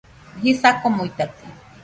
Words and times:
Jisa 0.43 0.69
komuitate 0.81 1.45